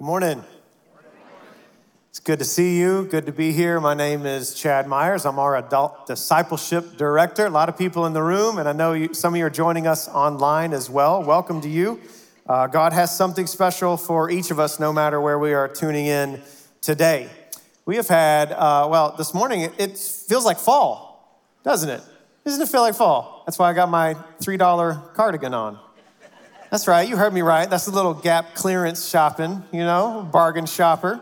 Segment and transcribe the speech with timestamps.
[0.00, 0.44] Good morning.
[2.08, 3.04] It's good to see you.
[3.04, 3.78] Good to be here.
[3.80, 5.26] My name is Chad Myers.
[5.26, 7.44] I'm our adult discipleship director.
[7.44, 9.50] A lot of people in the room, and I know you, some of you are
[9.50, 11.22] joining us online as well.
[11.22, 12.00] Welcome to you.
[12.46, 16.06] Uh, God has something special for each of us, no matter where we are tuning
[16.06, 16.40] in
[16.80, 17.28] today.
[17.84, 22.00] We have had, uh, well, this morning it, it feels like fall, doesn't it?
[22.46, 23.42] Doesn't it feel like fall?
[23.44, 25.78] That's why I got my $3 cardigan on.
[26.70, 27.68] That's right, you heard me right.
[27.68, 31.20] That's a little gap clearance shopping, you know, bargain shopper.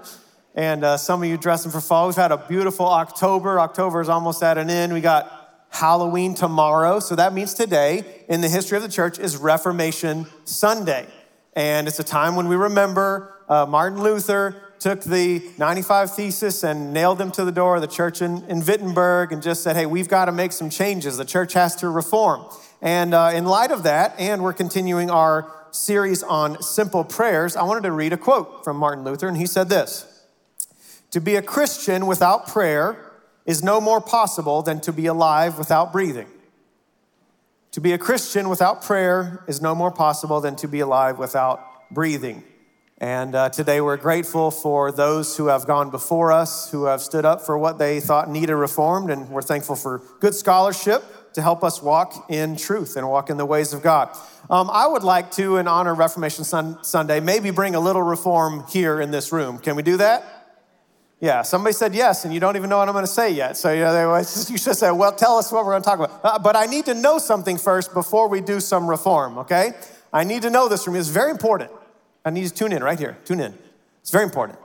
[0.55, 2.07] And uh, some of you dressing for fall.
[2.07, 3.59] We've had a beautiful October.
[3.59, 4.93] October is almost at an end.
[4.93, 7.01] We got Halloween tomorrow.
[7.01, 11.07] So that means today in the history of the church is Reformation Sunday.
[11.55, 16.93] And it's a time when we remember uh, Martin Luther took the 95 Thesis and
[16.93, 19.87] nailed them to the door of the church in, in Wittenberg and just said, hey,
[19.87, 21.17] we've got to make some changes.
[21.17, 22.45] The church has to reform.
[22.81, 27.65] And uh, in light of that, and we're continuing our series on simple prayers, I
[27.65, 30.27] wanted to read a quote from Martin Luther, and he said this
[31.11, 33.13] To be a Christian without prayer
[33.47, 36.29] is no more possible than to be alive without breathing.
[37.73, 41.61] To be a Christian without prayer is no more possible than to be alive without
[41.91, 42.45] breathing.
[43.01, 47.25] And uh, today we're grateful for those who have gone before us, who have stood
[47.25, 51.05] up for what they thought needed reformed, and we're thankful for good scholarship
[51.39, 54.11] to help us walk in truth and walk in the ways of God.
[54.51, 58.03] Um, I would like to, in honor of Reformation Sun- Sunday, maybe bring a little
[58.03, 59.59] reform here in this room.
[59.59, 60.25] Can we do that?
[61.21, 63.57] Yeah, somebody said yes, and you don't even know what I'm going to say yet.
[63.57, 64.17] So you, know,
[64.49, 66.21] you should say, well, tell us what we're going to talk about.
[66.25, 69.73] Uh, but I need to know something first before we do some reform, okay?
[70.13, 71.01] I need to know this from you.
[71.01, 71.71] It's very important.
[72.25, 73.17] I need to tune in right here.
[73.25, 73.57] Tune in.
[74.01, 74.59] It's very important.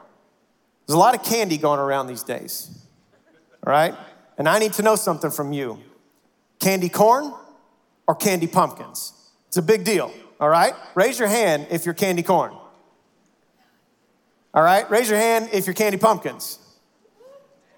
[0.88, 2.70] There's a lot of candy going around these days,
[3.66, 3.94] all right?
[4.38, 5.80] And I need to know something from you.
[6.64, 7.34] Candy corn
[8.08, 9.12] or candy pumpkins?
[9.50, 10.74] It's a big deal, all right?
[10.96, 12.54] Raise your hand if you're candy corn.
[14.54, 14.90] All right?
[14.90, 16.60] Raise your hand if you're candy pumpkins.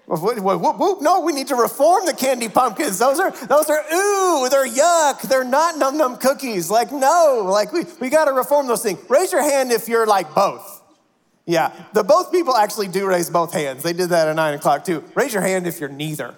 [0.08, 3.00] No, we need to reform the candy pumpkins.
[3.00, 5.22] Those are, those are, ooh, they're yuck.
[5.22, 6.70] They're not num num cookies.
[6.70, 9.00] Like, no, like, we, we got to reform those things.
[9.10, 10.80] Raise your hand if you're like both.
[11.44, 13.82] Yeah, the both people actually do raise both hands.
[13.82, 15.02] They did that at nine o'clock too.
[15.16, 16.36] Raise your hand if you're neither.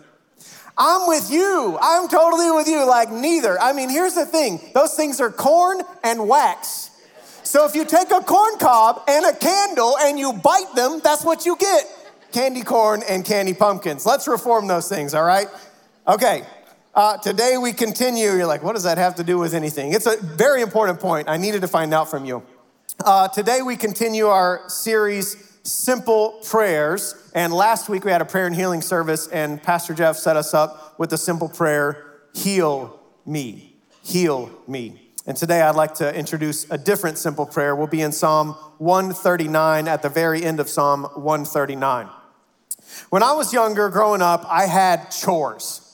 [0.78, 1.76] I'm with you.
[1.80, 2.86] I'm totally with you.
[2.86, 3.60] Like, neither.
[3.60, 6.90] I mean, here's the thing those things are corn and wax.
[7.42, 11.24] So if you take a corn cob and a candle and you bite them, that's
[11.24, 11.84] what you get
[12.32, 14.04] candy corn and candy pumpkins.
[14.04, 15.48] Let's reform those things, all right?
[16.06, 16.44] Okay.
[16.94, 18.32] Uh, today we continue.
[18.32, 19.92] You're like, what does that have to do with anything?
[19.92, 21.28] It's a very important point.
[21.28, 22.42] I needed to find out from you.
[23.04, 27.14] Uh, today we continue our series simple prayers.
[27.34, 30.54] And last week we had a prayer and healing service, and Pastor Jeff set us
[30.54, 35.10] up with the simple prayer Heal me, heal me.
[35.26, 37.74] And today I'd like to introduce a different simple prayer.
[37.74, 42.08] We'll be in Psalm 139 at the very end of Psalm 139.
[43.10, 45.87] When I was younger, growing up, I had chores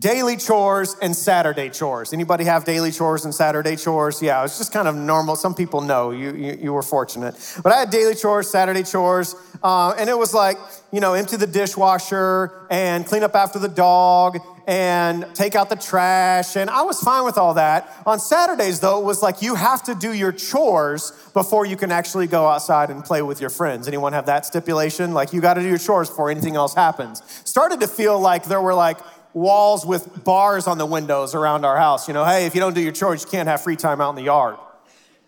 [0.00, 2.14] daily chores and Saturday chores.
[2.14, 4.22] Anybody have daily chores and Saturday chores?
[4.22, 5.36] Yeah, it's just kind of normal.
[5.36, 7.34] Some people know you, you, you were fortunate.
[7.62, 10.56] But I had daily chores, Saturday chores, uh, and it was like,
[10.90, 15.76] you know, empty the dishwasher and clean up after the dog and take out the
[15.76, 16.56] trash.
[16.56, 17.92] And I was fine with all that.
[18.06, 21.92] On Saturdays, though, it was like you have to do your chores before you can
[21.92, 23.86] actually go outside and play with your friends.
[23.86, 25.12] Anyone have that stipulation?
[25.12, 27.22] Like you got to do your chores before anything else happens.
[27.44, 28.98] Started to feel like there were like,
[29.32, 32.08] walls with bars on the windows around our house.
[32.08, 34.10] You know, hey, if you don't do your chores, you can't have free time out
[34.10, 34.56] in the yard.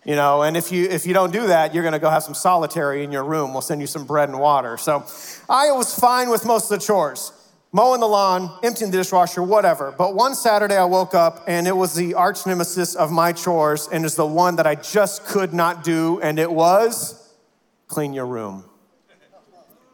[0.04, 2.34] You know, and if you if you don't do that, you're gonna go have some
[2.34, 3.52] solitary in your room.
[3.52, 4.76] We'll send you some bread and water.
[4.76, 5.04] So
[5.48, 7.32] I was fine with most of the chores.
[7.74, 9.94] Mowing the lawn, emptying the dishwasher, whatever.
[9.96, 13.88] But one Saturday I woke up and it was the arch nemesis of my chores,
[13.90, 17.32] and it's the one that I just could not do, and it was
[17.86, 18.64] clean your room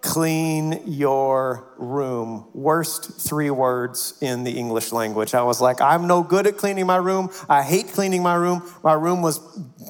[0.08, 2.48] clean your room.
[2.54, 5.34] Worst three words in the English language.
[5.34, 7.28] I was like, I'm no good at cleaning my room.
[7.46, 8.62] I hate cleaning my room.
[8.82, 9.38] My room was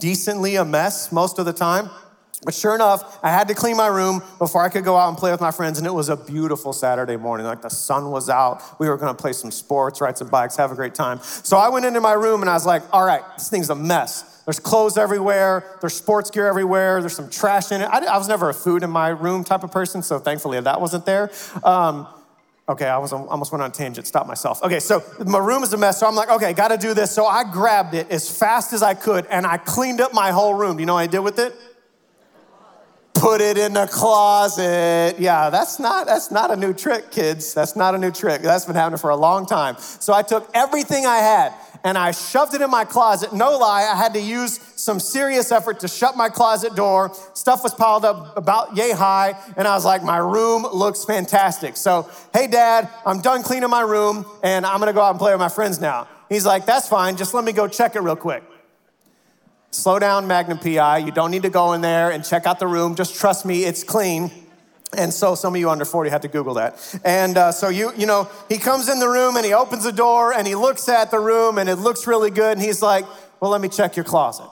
[0.01, 1.89] decently a mess most of the time.
[2.45, 5.17] But sure enough, I had to clean my room before I could go out and
[5.17, 5.79] play with my friends.
[5.79, 7.47] And it was a beautiful Saturday morning.
[7.47, 8.81] Like the sun was out.
[8.81, 11.21] We were going to play some sports, ride some bikes, have a great time.
[11.23, 13.77] So I went into my room and I was like, all right, this thing's a
[13.77, 14.38] mess.
[14.49, 15.63] There's clothes everywhere.
[15.83, 17.01] There's sports gear everywhere.
[17.01, 17.85] There's some trash in it.
[17.85, 20.81] I, I was never a food in my room type of person, so thankfully that
[20.81, 21.31] wasn't there.
[21.63, 22.09] Um,
[22.67, 24.07] okay, I was almost went on a tangent.
[24.07, 24.63] Stop myself.
[24.63, 26.01] Okay, so my room is a mess.
[26.01, 27.11] So I'm like, okay, got to do this.
[27.11, 30.55] So I grabbed it as fast as I could, and I cleaned up my whole
[30.55, 30.79] room.
[30.79, 31.55] Do you know what I did with it?
[33.13, 35.17] Put it in the closet.
[35.19, 37.53] Yeah, that's not that's not a new trick, kids.
[37.53, 38.41] That's not a new trick.
[38.41, 39.77] That's been happening for a long time.
[39.77, 41.53] So I took everything I had
[41.85, 43.33] and I shoved it in my closet.
[43.33, 47.13] No lie, I had to use some serious effort to shut my closet door.
[47.35, 51.77] Stuff was piled up about yay high, and I was like, my room looks fantastic.
[51.77, 55.33] So, hey, dad, I'm done cleaning my room, and I'm gonna go out and play
[55.33, 56.09] with my friends now.
[56.29, 58.43] He's like, that's fine, just let me go check it real quick.
[59.71, 60.99] Slow down, Magnum PI.
[60.99, 62.95] You don't need to go in there and check out the room.
[62.95, 64.31] Just trust me, it's clean.
[64.97, 67.01] And so some of you under 40 had to Google that.
[67.05, 69.93] And uh, so you, you know, he comes in the room and he opens the
[69.93, 72.53] door and he looks at the room and it looks really good.
[72.53, 73.05] And he's like,
[73.41, 74.49] well, let me check your closet.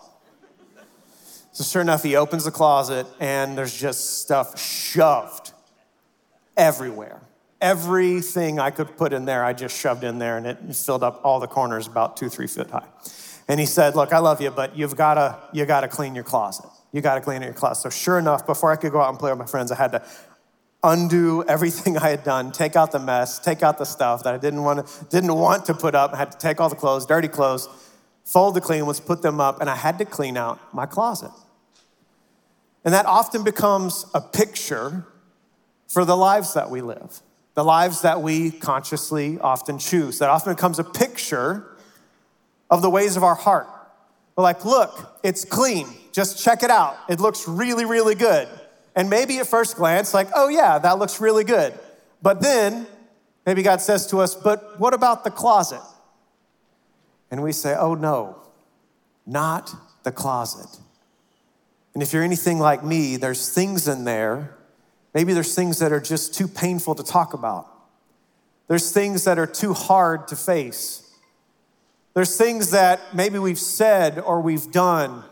[1.52, 5.52] So sure enough, he opens the closet and there's just stuff shoved
[6.54, 7.22] everywhere.
[7.62, 11.22] Everything I could put in there, I just shoved in there and it filled up
[11.24, 12.86] all the corners about two, three feet high.
[13.48, 16.68] And he said, look, I love you, but you've gotta, you gotta clean your closet.
[16.96, 17.82] You gotta clean your closet.
[17.82, 19.92] So sure enough, before I could go out and play with my friends, I had
[19.92, 20.02] to
[20.82, 24.38] undo everything I had done, take out the mess, take out the stuff that I
[24.38, 26.14] didn't want to, didn't want to put up.
[26.14, 27.68] I had to take all the clothes, dirty clothes,
[28.24, 31.32] fold the clean ones, put them up, and I had to clean out my closet.
[32.82, 35.06] And that often becomes a picture
[35.88, 37.20] for the lives that we live,
[37.52, 40.18] the lives that we consciously often choose.
[40.20, 41.76] That often becomes a picture
[42.70, 43.68] of the ways of our heart.
[44.36, 45.88] We're like, look, it's clean.
[46.12, 46.96] Just check it out.
[47.08, 48.48] It looks really, really good.
[48.94, 51.74] And maybe at first glance, like, oh yeah, that looks really good.
[52.22, 52.86] But then
[53.44, 55.80] maybe God says to us, but what about the closet?
[57.30, 58.36] And we say, oh no,
[59.26, 59.74] not
[60.04, 60.80] the closet.
[61.94, 64.56] And if you're anything like me, there's things in there.
[65.14, 67.66] Maybe there's things that are just too painful to talk about.
[68.68, 71.05] There's things that are too hard to face.
[72.16, 75.22] There's things that maybe we've said or we've done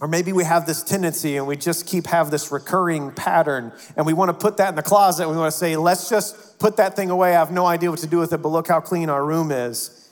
[0.00, 4.06] or maybe we have this tendency and we just keep have this recurring pattern and
[4.06, 5.28] we want to put that in the closet.
[5.28, 7.30] We want to say, let's just put that thing away.
[7.30, 9.50] I have no idea what to do with it, but look how clean our room
[9.50, 10.10] is.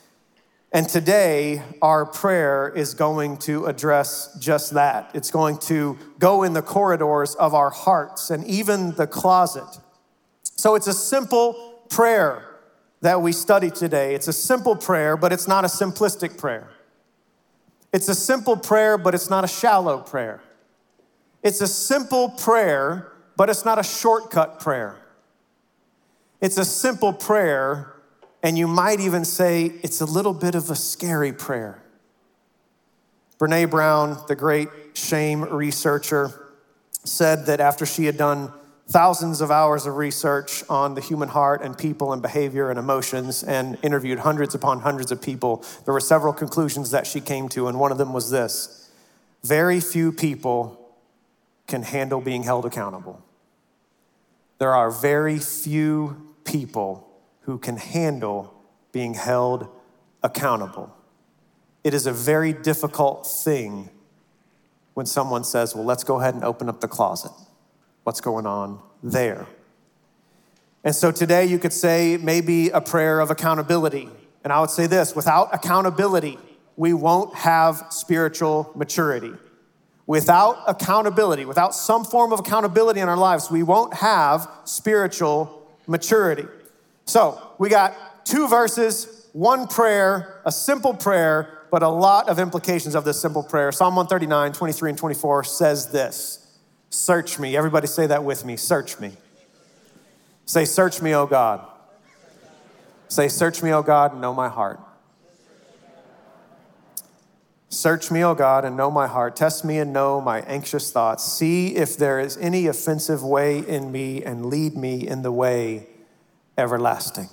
[0.73, 5.13] And today, our prayer is going to address just that.
[5.15, 9.79] It's going to go in the corridors of our hearts and even the closet.
[10.43, 12.50] So it's a simple prayer
[13.01, 14.15] that we study today.
[14.15, 16.69] It's a simple prayer, but it's not a simplistic prayer.
[17.93, 20.41] It's a simple prayer, but it's not a shallow prayer.
[21.43, 24.97] It's a simple prayer, but it's not a shortcut prayer.
[26.41, 27.95] It's a simple prayer,
[28.43, 31.83] and you might even say it's a little bit of a scary prayer.
[33.39, 36.49] Brene Brown, the great shame researcher,
[37.05, 38.53] said that after she had done
[38.91, 43.45] thousands of hours of research on the human heart and people and behavior and emotions
[43.45, 47.69] and interviewed hundreds upon hundreds of people, there were several conclusions that she came to,
[47.69, 48.91] and one of them was this
[49.45, 50.77] very few people
[51.69, 53.23] can handle being held accountable.
[54.59, 57.09] There are very few people
[57.43, 58.53] who can handle
[58.93, 59.69] being held
[60.23, 60.95] accountable.
[61.85, 63.89] It is a very difficult thing
[64.95, 67.31] when someone says, Well, let's go ahead and open up the closet
[68.05, 69.47] what's going on there.
[70.83, 74.09] And so today you could say maybe a prayer of accountability.
[74.43, 76.39] And I would say this without accountability,
[76.77, 79.33] we won't have spiritual maturity.
[80.07, 86.47] Without accountability, without some form of accountability in our lives, we won't have spiritual maturity.
[87.05, 92.95] So we got two verses, one prayer, a simple prayer, but a lot of implications
[92.95, 93.71] of this simple prayer.
[93.71, 96.50] Psalm 139, 23, and 24 says this
[96.91, 97.57] Search me.
[97.57, 98.57] Everybody say that with me.
[98.57, 99.13] Search me.
[100.45, 101.65] Say, Search me, O God.
[103.09, 104.81] Say, Search me, O God, and know my heart.
[107.69, 109.37] Search me, O God, and know my heart.
[109.37, 111.23] Test me and know my anxious thoughts.
[111.23, 115.87] See if there is any offensive way in me, and lead me in the way
[116.59, 117.29] everlasting.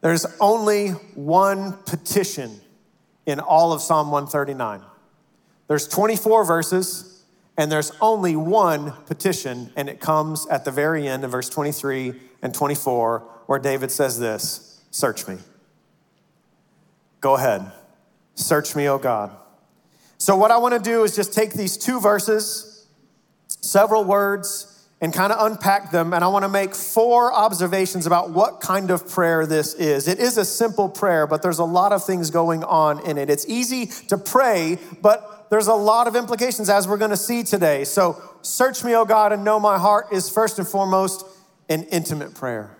[0.00, 2.60] There's only one petition
[3.26, 4.82] in all of Psalm 139.
[5.66, 7.11] There's 24 verses.
[7.56, 12.14] And there's only one petition, and it comes at the very end of verse 23
[12.40, 15.36] and 24, where David says this Search me.
[17.20, 17.70] Go ahead.
[18.34, 19.36] Search me, O God.
[20.18, 22.86] So, what I want to do is just take these two verses,
[23.60, 26.14] several words, and kind of unpack them.
[26.14, 30.06] And I want to make four observations about what kind of prayer this is.
[30.06, 33.28] It is a simple prayer, but there's a lot of things going on in it.
[33.28, 37.42] It's easy to pray, but there's a lot of implications as we're going to see
[37.42, 37.84] today.
[37.84, 41.26] So, search me, O God, and know my heart is first and foremost
[41.68, 42.74] an intimate prayer.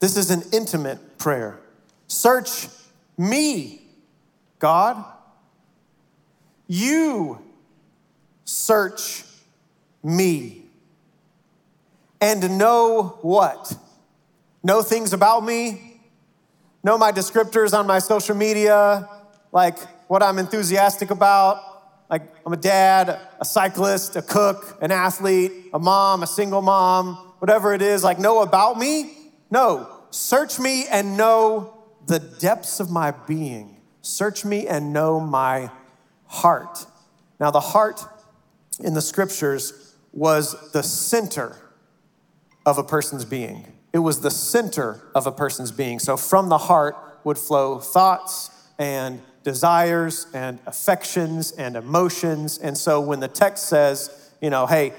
[0.00, 1.58] This is an intimate prayer.
[2.08, 2.68] Search
[3.16, 3.80] me,
[4.58, 5.02] God.
[6.66, 7.40] You
[8.44, 9.24] search
[10.04, 10.64] me.
[12.20, 13.78] And know what?
[14.62, 16.02] Know things about me,
[16.84, 19.08] know my descriptors on my social media,
[19.52, 19.78] like
[20.10, 21.62] what I'm enthusiastic about.
[22.10, 27.14] Like, I'm a dad, a cyclist, a cook, an athlete, a mom, a single mom,
[27.38, 28.02] whatever it is.
[28.02, 29.16] Like, know about me?
[29.52, 29.88] No.
[30.10, 33.76] Search me and know the depths of my being.
[34.02, 35.70] Search me and know my
[36.26, 36.86] heart.
[37.38, 38.04] Now, the heart
[38.80, 41.56] in the scriptures was the center
[42.66, 43.76] of a person's being.
[43.92, 46.00] It was the center of a person's being.
[46.00, 52.58] So from the heart would flow thoughts and desires and affections and emotions.
[52.58, 54.92] And so when the text says, you know, hey,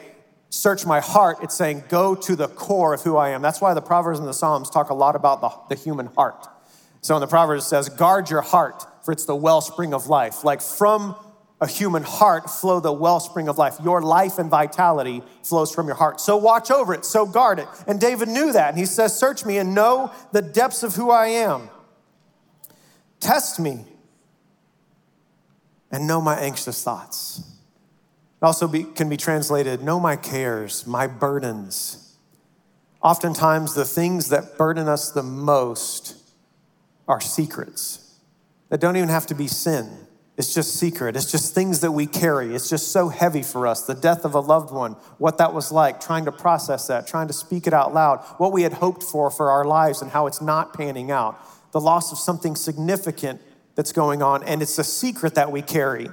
[0.49, 3.41] search my heart, it's saying go to the core of who I am.
[3.41, 6.47] That's why the Proverbs and the Psalms talk a lot about the, the human heart.
[7.01, 10.43] So in the Proverbs it says, guard your heart, for it's the wellspring of life.
[10.43, 11.15] Like from
[11.61, 13.77] a human heart flow the wellspring of life.
[13.83, 16.19] Your life and vitality flows from your heart.
[16.19, 17.67] So watch over it, so guard it.
[17.85, 18.69] And David knew that.
[18.69, 21.69] And he says, Search me and know the depths of who I am.
[23.19, 23.85] Test me
[25.91, 27.39] and know my anxious thoughts.
[28.41, 32.17] It also be, can be translated, Know my cares, my burdens.
[33.03, 36.15] Oftentimes, the things that burden us the most
[37.07, 38.15] are secrets
[38.69, 40.07] that don't even have to be sin
[40.41, 41.15] it's just secret.
[41.15, 42.55] It's just things that we carry.
[42.55, 43.85] It's just so heavy for us.
[43.85, 47.27] The death of a loved one, what that was like, trying to process that, trying
[47.27, 50.27] to speak it out loud, what we had hoped for for our lives and how
[50.27, 51.39] it's not panning out,
[51.73, 53.39] the loss of something significant
[53.75, 56.09] that's going on, and it's a secret that we carry.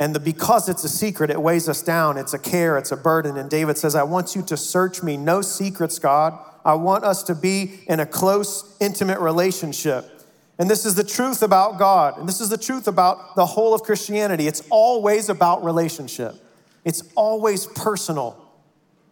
[0.00, 2.16] And the, because it's a secret, it weighs us down.
[2.16, 3.36] It's a care, it's a burden.
[3.36, 5.18] And David says, I want you to search me.
[5.18, 6.38] No secrets, God.
[6.64, 10.10] I want us to be in a close, intimate relationship.
[10.58, 12.18] And this is the truth about God.
[12.18, 14.46] And this is the truth about the whole of Christianity.
[14.46, 16.34] It's always about relationship,
[16.84, 18.46] it's always personal.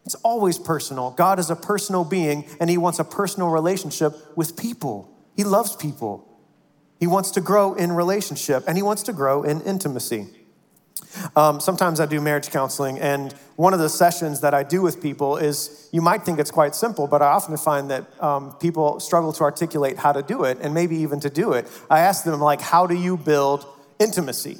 [0.05, 1.11] It's always personal.
[1.11, 5.14] God is a personal being, and He wants a personal relationship with people.
[5.37, 6.26] He loves people.
[6.99, 10.28] He wants to grow in relationship, and He wants to grow in intimacy.
[11.37, 15.00] Um, sometimes I do marriage counseling, and one of the sessions that I do with
[15.02, 19.00] people is you might think it's quite simple, but I often find that um, people
[19.00, 21.67] struggle to articulate how to do it and maybe even to do it.
[21.90, 23.67] I ask them, like, how do you build
[23.99, 24.59] intimacy?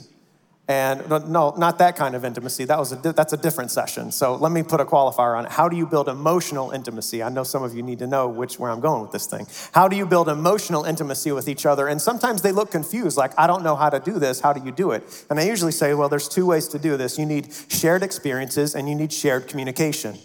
[0.71, 2.67] And no, not that kind of intimacy.
[2.67, 4.13] That was a, that's a different session.
[4.13, 5.51] So let me put a qualifier on it.
[5.51, 7.23] How do you build emotional intimacy?
[7.23, 9.47] I know some of you need to know which where I'm going with this thing.
[9.73, 11.89] How do you build emotional intimacy with each other?
[11.89, 14.41] And sometimes they look confused, like I don't know how to do this.
[14.41, 15.25] How do you do it?
[15.31, 17.19] And I usually say, well, there's two ways to do this.
[17.19, 20.19] You need shared experiences and you need shared communication.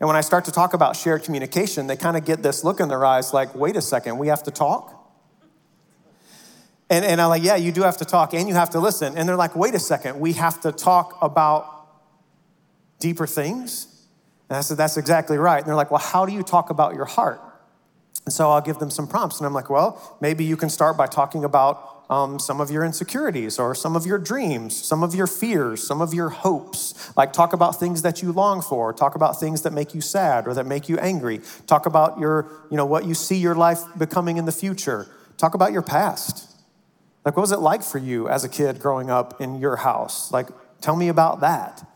[0.00, 2.80] And when I start to talk about shared communication, they kind of get this look
[2.80, 4.99] in their eyes, like, wait a second, we have to talk.
[6.90, 9.16] And, and I'm like, yeah, you do have to talk and you have to listen.
[9.16, 11.86] And they're like, wait a second, we have to talk about
[12.98, 13.86] deeper things?
[14.48, 15.58] And I said, that's exactly right.
[15.58, 17.40] And they're like, well, how do you talk about your heart?
[18.26, 19.38] And so I'll give them some prompts.
[19.38, 22.84] And I'm like, well, maybe you can start by talking about um, some of your
[22.84, 27.16] insecurities or some of your dreams, some of your fears, some of your hopes.
[27.16, 30.48] Like, talk about things that you long for, talk about things that make you sad
[30.48, 31.40] or that make you angry.
[31.68, 35.06] Talk about your, you know, what you see your life becoming in the future.
[35.36, 36.49] Talk about your past.
[37.24, 40.32] Like, what was it like for you as a kid growing up in your house?
[40.32, 40.48] Like,
[40.80, 41.86] tell me about that.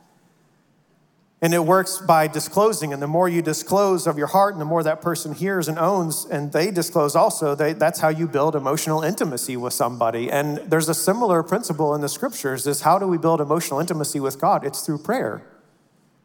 [1.40, 2.92] And it works by disclosing.
[2.94, 5.78] And the more you disclose of your heart, and the more that person hears and
[5.78, 10.30] owns, and they disclose also, they, that's how you build emotional intimacy with somebody.
[10.30, 14.20] And there's a similar principle in the scriptures is how do we build emotional intimacy
[14.20, 14.64] with God?
[14.64, 15.46] It's through prayer.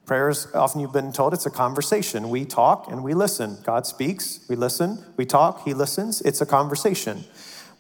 [0.06, 2.30] Prayer is often you've been told it's a conversation.
[2.30, 3.58] We talk and we listen.
[3.64, 6.22] God speaks, we listen, we talk, He listens.
[6.22, 7.26] It's a conversation.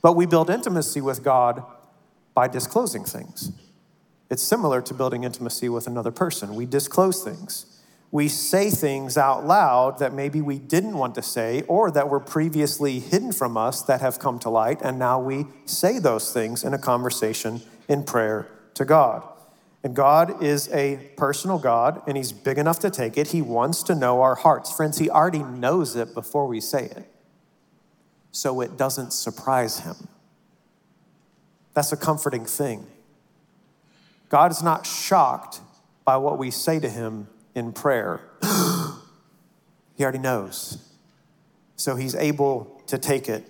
[0.01, 1.63] But we build intimacy with God
[2.33, 3.51] by disclosing things.
[4.29, 6.55] It's similar to building intimacy with another person.
[6.55, 7.65] We disclose things.
[8.11, 12.19] We say things out loud that maybe we didn't want to say or that were
[12.19, 16.63] previously hidden from us that have come to light, and now we say those things
[16.63, 19.23] in a conversation in prayer to God.
[19.83, 23.27] And God is a personal God, and He's big enough to take it.
[23.27, 24.75] He wants to know our hearts.
[24.75, 27.05] Friends, He already knows it before we say it
[28.31, 29.95] so it doesn't surprise him.
[31.73, 32.85] That's a comforting thing.
[34.29, 35.61] God is not shocked
[36.05, 38.21] by what we say to him in prayer.
[39.95, 40.77] he already knows.
[41.75, 43.45] So he's able to take it.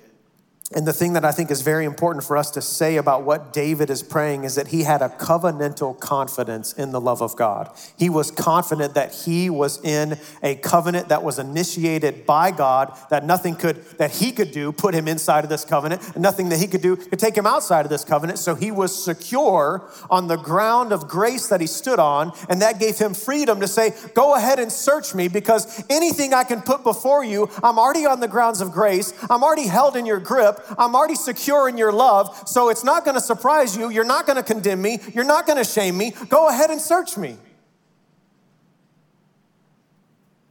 [0.71, 3.51] And the thing that I think is very important for us to say about what
[3.51, 7.71] David is praying is that he had a covenantal confidence in the love of God.
[7.97, 13.25] He was confident that he was in a covenant that was initiated by God, that
[13.25, 16.59] nothing could that he could do put him inside of this covenant, and nothing that
[16.59, 18.37] he could do could take him outside of this covenant.
[18.37, 22.79] So he was secure on the ground of grace that he stood on, and that
[22.79, 26.83] gave him freedom to say, "Go ahead and search me because anything I can put
[26.83, 29.15] before you, I'm already on the grounds of grace.
[29.31, 33.05] I'm already held in your grip." I'm already secure in your love, so it's not
[33.05, 33.89] gonna surprise you.
[33.89, 34.99] You're not gonna condemn me.
[35.13, 36.13] You're not gonna shame me.
[36.29, 37.37] Go ahead and search me.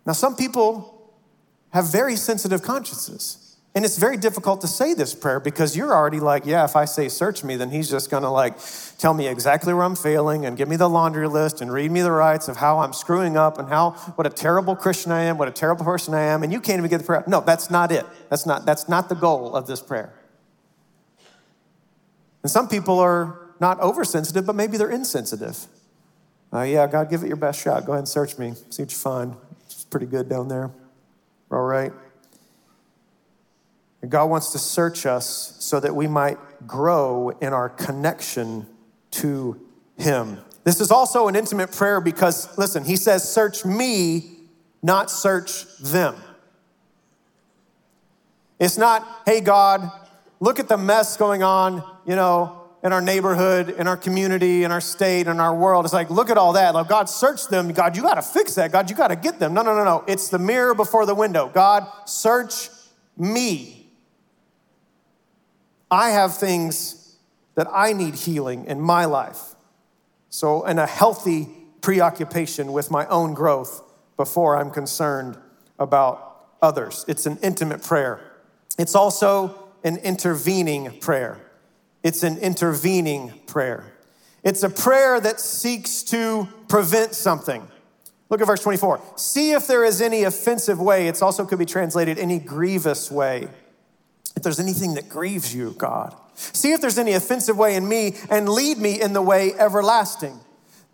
[0.07, 1.13] Now, some people
[1.71, 3.48] have very sensitive consciences.
[3.79, 6.85] And it's very difficult to say this prayer because you're already like, yeah, if I
[6.85, 8.57] say search me, then he's just gonna like
[8.99, 12.01] tell me exactly where I'm failing and give me the laundry list and read me
[12.01, 15.39] the rights of how I'm screwing up and how what a terrible Christian I am,
[15.39, 17.23] what a terrible person I am, and you can't even get the prayer.
[17.29, 18.05] No, that's not it.
[18.31, 20.13] That's not that's not the goal of this prayer.
[22.43, 25.69] And some people are not oversensitive, but maybe they're insensitive.
[26.53, 27.87] Uh, yeah, God, give it your best shot.
[27.87, 29.37] Go ahead and search me, see what you find.
[29.67, 30.73] It's pretty good down there.
[31.53, 31.93] All right.
[34.03, 38.67] And God wants to search us so that we might grow in our connection
[39.13, 39.61] to
[39.97, 40.39] Him.
[40.65, 44.31] This is also an intimate prayer because, listen, He says, Search me,
[44.83, 46.15] not search them.
[48.61, 49.91] It's not, hey, God,
[50.41, 54.71] look at the mess going on, you know, in our neighborhood, in our community, in
[54.71, 55.85] our state, in our world.
[55.85, 56.75] It's like, look at all that.
[56.75, 57.73] Like, God, search them.
[57.73, 58.71] God, you got to fix that.
[58.71, 59.55] God, you got to get them.
[59.55, 60.05] No, no, no, no.
[60.07, 61.51] It's the mirror before the window.
[61.53, 62.71] God, search
[63.17, 63.78] me.
[65.91, 67.17] I have things
[67.55, 69.55] that I need healing in my life.
[70.31, 71.49] So, in a healthy
[71.81, 73.83] preoccupation with my own growth
[74.17, 75.39] before I'm concerned
[75.79, 77.05] about others.
[77.09, 78.21] It's an intimate prayer.
[78.79, 81.41] It's also an intervening prayer.
[82.03, 83.93] It's an intervening prayer.
[84.45, 87.67] It's a prayer that seeks to prevent something.
[88.29, 89.01] Look at verse 24.
[89.17, 91.09] See if there is any offensive way.
[91.09, 93.49] It also could be translated any grievous way.
[94.39, 96.15] If there's anything that grieves you, God.
[96.37, 100.39] See if there's any offensive way in me and lead me in the way everlasting.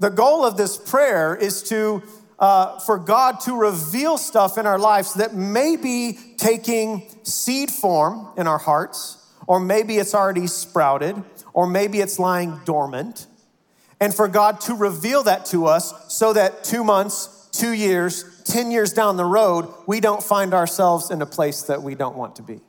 [0.00, 2.02] The goal of this prayer is to
[2.38, 8.28] uh, for God to reveal stuff in our lives that may be taking seed form
[8.36, 11.22] in our hearts or maybe it's already sprouted,
[11.52, 13.26] or maybe it's lying dormant.
[14.00, 18.70] And for God to reveal that to us so that two months, two years, 10
[18.70, 22.36] years down the road, we don't find ourselves in a place that we don't want
[22.36, 22.60] to be.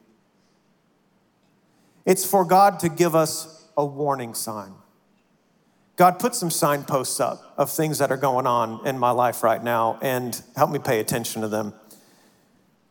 [2.06, 4.74] It's for God to give us a warning sign.
[5.96, 9.64] God, put some signposts up of things that are going on in my life right
[9.64, 11.74] now and help me pay attention to them.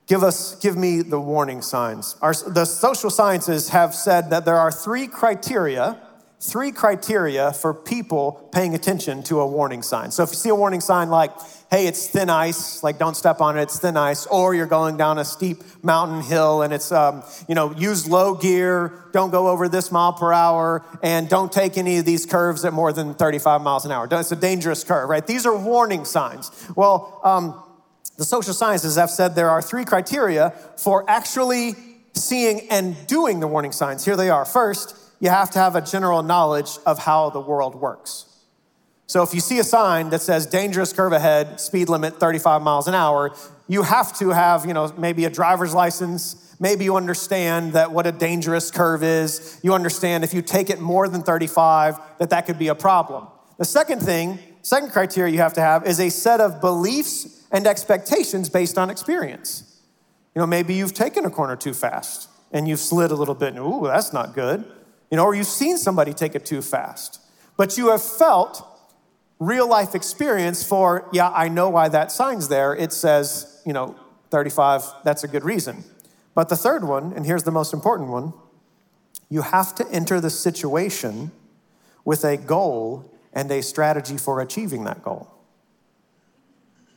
[0.07, 2.16] Give us, give me the warning signs.
[2.20, 5.98] Our, the social sciences have said that there are three criteria,
[6.44, 10.11] three criteria for people paying attention to a warning sign.
[10.11, 11.30] So if you see a warning sign like,
[11.70, 14.98] hey, it's thin ice, like don't step on it, it's thin ice, or you're going
[14.98, 19.48] down a steep mountain hill and it's, um, you know, use low gear, don't go
[19.48, 23.14] over this mile per hour, and don't take any of these curves at more than
[23.14, 24.07] 35 miles an hour.
[24.11, 25.26] It's a dangerous curve, right?
[25.26, 26.50] These are warning signs.
[26.76, 27.59] Well, um,
[28.18, 31.74] the social sciences have said there are three criteria for actually
[32.12, 34.04] seeing and doing the warning signs.
[34.04, 34.44] Here they are.
[34.44, 34.94] First,
[35.25, 38.27] you have to have a general knowledge of how the world works.
[39.07, 42.89] So if you see a sign that says dangerous curve ahead, speed limit 35 miles
[42.89, 43.35] an hour,
[43.67, 46.55] you have to have, you know, maybe a driver's license.
[46.61, 49.59] Maybe you understand that what a dangerous curve is.
[49.63, 53.27] You understand if you take it more than 35 that that could be a problem.
[53.57, 57.67] The second thing, second criteria you have to have is a set of beliefs and
[57.67, 59.81] expectations based on experience.
[60.35, 63.55] You know, maybe you've taken a corner too fast and you've slid a little bit,
[63.55, 64.71] and ooh, that's not good.
[65.11, 67.21] You know, or you've seen somebody take it too fast.
[67.57, 68.67] But you have felt
[69.38, 72.75] real life experience for, yeah, I know why that sign's there.
[72.75, 73.97] It says, you know,
[74.31, 75.85] 35, that's a good reason.
[76.35, 78.33] But the third one, and here's the most important one
[79.31, 81.33] you have to enter the situation
[82.05, 85.31] with a goal and a strategy for achieving that goal.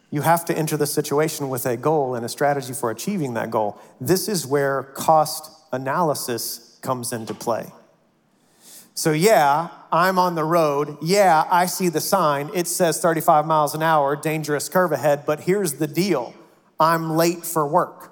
[0.09, 3.51] You have to enter the situation with a goal and a strategy for achieving that
[3.51, 3.79] goal.
[3.99, 7.71] This is where cost analysis comes into play.
[8.97, 10.97] So, yeah, I'm on the road.
[11.03, 12.49] Yeah, I see the sign.
[12.55, 16.33] It says 35 miles an hour, dangerous curve ahead, but here's the deal
[16.79, 18.11] I'm late for work.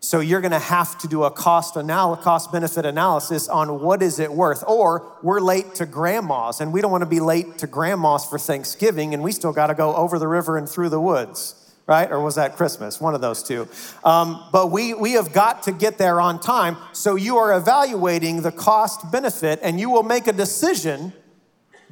[0.00, 4.18] So you're to have to do a cost anal- cost benefit analysis on what is
[4.18, 4.62] it worth.
[4.66, 8.38] Or we're late to grandma's and we don't want to be late to grandma's for
[8.38, 11.63] Thanksgiving and we still got to go over the river and through the woods.
[11.86, 12.10] Right?
[12.10, 13.00] Or was that Christmas?
[13.00, 13.68] One of those two.
[14.02, 16.76] Um, but we, we have got to get there on time.
[16.92, 21.12] So you are evaluating the cost benefit and you will make a decision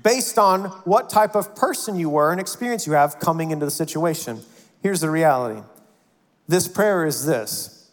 [0.02, 3.70] based on what type of person you were and experience you have coming into the
[3.70, 4.40] situation.
[4.82, 5.62] Here's the reality
[6.48, 7.90] this prayer is this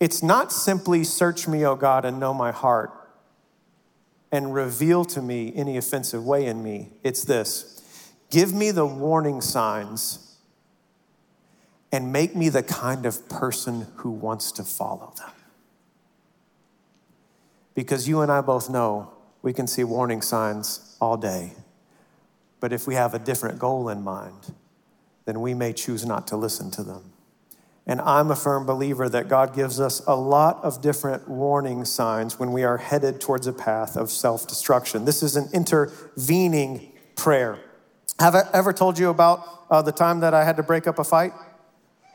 [0.00, 2.90] it's not simply search me, O God, and know my heart
[4.32, 6.90] and reveal to me any offensive way in me.
[7.04, 10.21] It's this give me the warning signs
[11.92, 15.30] and make me the kind of person who wants to follow them.
[17.74, 21.52] Because you and I both know we can see warning signs all day.
[22.60, 24.54] But if we have a different goal in mind,
[25.26, 27.12] then we may choose not to listen to them.
[27.86, 32.38] And I'm a firm believer that God gives us a lot of different warning signs
[32.38, 35.04] when we are headed towards a path of self destruction.
[35.04, 37.58] This is an intervening prayer.
[38.20, 41.00] Have I ever told you about uh, the time that I had to break up
[41.00, 41.32] a fight?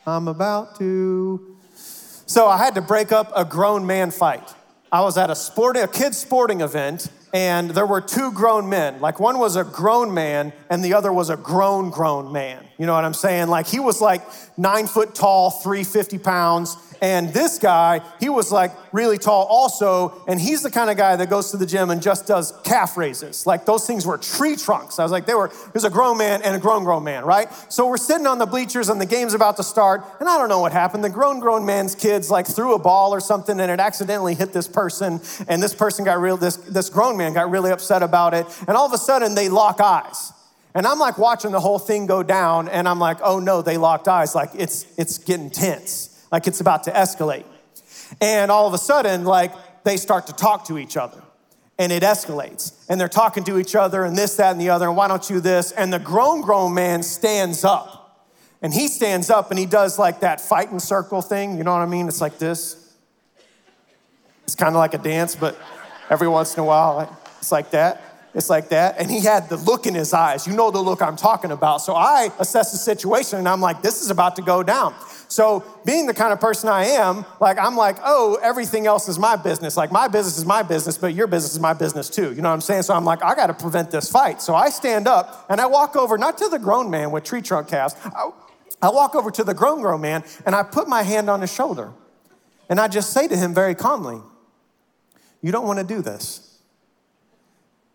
[0.08, 1.58] I'm about to.
[1.76, 4.56] So I had to break up a grown man fight.
[4.90, 9.02] I was at a sporting, a kids sporting event, and there were two grown men.
[9.02, 12.66] Like one was a grown man, and the other was a grown, grown man.
[12.78, 13.50] You know what I'm saying?
[13.50, 14.22] Like he was like
[14.58, 20.40] nine foot tall, 350 pounds, and this guy, he was like really tall also, and
[20.40, 23.46] he's the kind of guy that goes to the gym and just does calf raises.
[23.46, 25.00] Like those things were tree trunks.
[25.00, 27.50] I was like, they were, there's a grown man and a grown, grown man, right?
[27.70, 30.50] So we're sitting on the bleachers and the game's about to start, and I don't
[30.50, 31.04] know what happened.
[31.04, 34.54] The grown, grown man's kids like threw a ball or something and it accidentally hit
[34.54, 38.34] this person, and this person got real, this, this grown man got really upset about
[38.34, 40.34] it, and all of a sudden they lock eyes.
[40.74, 43.78] And I'm like watching the whole thing go down, and I'm like, oh no, they
[43.78, 44.36] locked eyes.
[44.36, 47.46] Like it's it's getting tense like it's about to escalate.
[48.22, 51.22] And all of a sudden, like they start to talk to each other
[51.80, 52.74] and it escalates.
[52.90, 55.30] And they're talking to each other and this, that, and the other, and why don't
[55.30, 55.72] you this?
[55.72, 58.28] And the grown, grown man stands up.
[58.62, 61.58] And he stands up and he does like that fighting circle thing.
[61.58, 62.08] You know what I mean?
[62.08, 62.94] It's like this.
[64.44, 65.58] It's kind of like a dance, but
[66.10, 68.02] every once in a while, it's like that.
[68.34, 68.96] It's like that.
[68.98, 70.48] And he had the look in his eyes.
[70.48, 71.82] You know the look I'm talking about.
[71.82, 74.96] So I assess the situation and I'm like, this is about to go down.
[75.30, 79.20] So, being the kind of person I am, like, I'm like, oh, everything else is
[79.20, 79.76] my business.
[79.76, 82.34] Like, my business is my business, but your business is my business too.
[82.34, 82.84] You know what I'm saying?
[82.84, 84.42] So, I'm like, I got to prevent this fight.
[84.42, 87.42] So, I stand up and I walk over, not to the grown man with tree
[87.42, 88.32] trunk cast, I,
[88.82, 91.54] I walk over to the grown, grown man and I put my hand on his
[91.54, 91.92] shoulder.
[92.70, 94.22] And I just say to him very calmly,
[95.42, 96.60] You don't want to do this.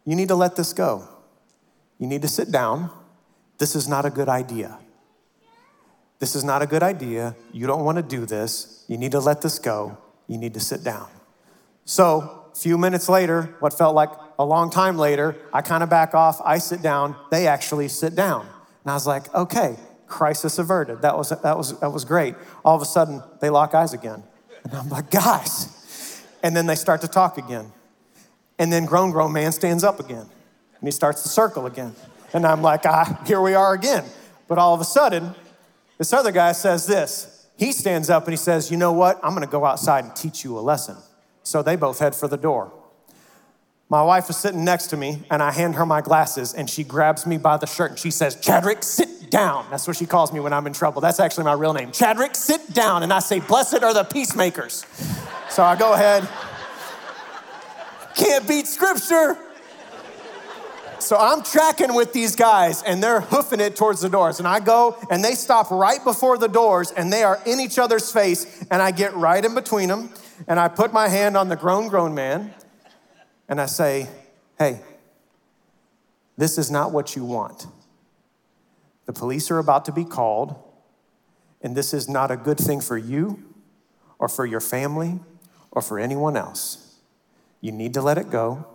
[0.05, 1.09] You need to let this go.
[1.99, 2.91] You need to sit down.
[3.59, 4.79] This is not a good idea.
[6.23, 7.35] This is not a good idea.
[7.51, 8.85] You don't want to do this.
[8.87, 9.99] You need to let this go.
[10.29, 11.09] You need to sit down.
[11.85, 15.91] So, a few minutes later, what felt like a long time later, I kind of
[15.91, 16.41] back off.
[16.45, 17.17] I sit down.
[17.33, 18.43] They actually sit down.
[18.85, 19.75] And I was like, okay,
[20.07, 21.03] crisis averted.
[21.03, 22.37] That was, that was, that was great.
[22.65, 24.23] All of a sudden, they lock eyes again.
[24.63, 26.23] And I'm like, guys.
[26.41, 27.73] And then they start to talk again.
[28.61, 30.29] And then grown, grown man stands up again.
[30.79, 31.97] And he starts to circle again.
[32.33, 34.05] And I'm like, ah, here we are again.
[34.47, 35.35] But all of a sudden,
[36.03, 37.47] this other guy says this.
[37.57, 39.21] He stands up and he says, You know what?
[39.23, 40.97] I'm going to go outside and teach you a lesson.
[41.45, 42.73] So they both head for the door.
[43.89, 46.83] My wife is sitting next to me, and I hand her my glasses, and she
[46.83, 49.65] grabs me by the shirt and she says, Chadrick, sit down.
[49.71, 51.01] That's what she calls me when I'm in trouble.
[51.01, 51.93] That's actually my real name.
[51.93, 53.05] Chadrick, sit down.
[53.05, 54.85] And I say, Blessed are the peacemakers.
[55.51, 56.29] So I go ahead.
[58.17, 59.39] Can't beat scripture.
[61.03, 64.39] So I'm tracking with these guys and they're hoofing it towards the doors.
[64.39, 67.79] And I go and they stop right before the doors and they are in each
[67.79, 68.65] other's face.
[68.71, 70.11] And I get right in between them
[70.47, 72.55] and I put my hand on the grown, grown man
[73.49, 74.09] and I say,
[74.59, 74.81] Hey,
[76.39, 77.67] this is not what you want.
[79.07, 80.55] The police are about to be called,
[81.61, 83.43] and this is not a good thing for you
[84.19, 85.19] or for your family
[85.71, 86.97] or for anyone else.
[87.61, 88.72] You need to let it go.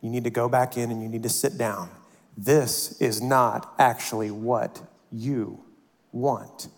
[0.00, 1.90] You need to go back in and you need to sit down.
[2.36, 4.82] This is not actually what
[5.12, 5.64] you
[6.12, 6.68] want.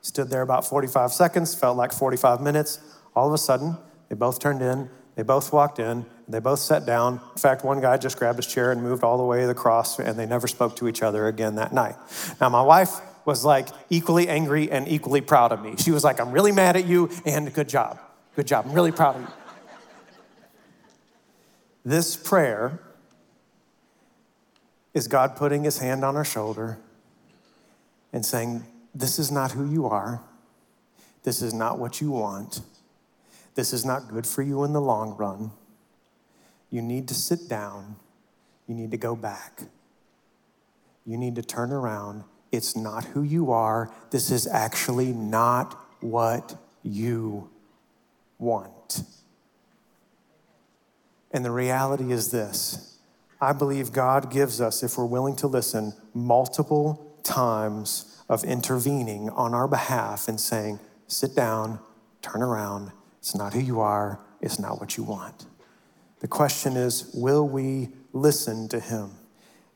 [0.00, 2.80] Stood there about 45 seconds, felt like 45 minutes.
[3.14, 3.76] All of a sudden,
[4.08, 7.20] they both turned in, they both walked in, they both sat down.
[7.32, 10.18] In fact, one guy just grabbed his chair and moved all the way across, and
[10.18, 11.96] they never spoke to each other again that night.
[12.40, 15.74] Now, my wife was like equally angry and equally proud of me.
[15.76, 17.98] She was like, I'm really mad at you, and good job.
[18.36, 18.66] Good job.
[18.66, 19.28] I'm really proud of you.
[21.84, 22.80] This prayer
[24.94, 26.78] is God putting his hand on our shoulder
[28.12, 28.64] and saying,
[28.94, 30.22] This is not who you are.
[31.22, 32.60] This is not what you want.
[33.54, 35.50] This is not good for you in the long run.
[36.70, 37.96] You need to sit down.
[38.66, 39.62] You need to go back.
[41.06, 43.90] You need to turn around it's not who you are.
[44.10, 47.50] This is actually not what you
[48.38, 48.72] want.
[51.30, 52.98] And the reality is this
[53.40, 59.54] I believe God gives us, if we're willing to listen, multiple times of intervening on
[59.54, 61.78] our behalf and saying, sit down,
[62.20, 62.92] turn around.
[63.18, 65.46] It's not who you are, it's not what you want.
[66.20, 69.10] The question is, will we listen to Him?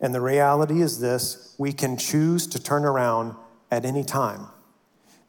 [0.01, 3.37] And the reality is this we can choose to turn around
[3.71, 4.49] at any time